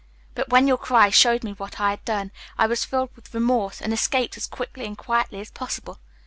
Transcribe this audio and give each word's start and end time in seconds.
But 0.33 0.49
when 0.49 0.67
your 0.67 0.79
cry 0.79 1.11
showed 1.11 1.43
me 1.43 1.51
what 1.51 1.79
I 1.79 1.91
had 1.91 2.03
done, 2.05 2.31
I 2.57 2.65
was 2.65 2.83
filled 2.83 3.15
with 3.15 3.35
remorse, 3.35 3.79
and 3.79 3.93
escaped 3.93 4.35
as 4.35 4.47
quickly 4.47 4.87
and 4.87 4.97
quietly 4.97 5.39
as 5.41 5.51
possible. 5.51 5.99